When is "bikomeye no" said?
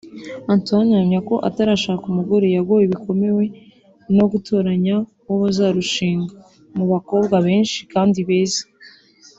2.91-4.25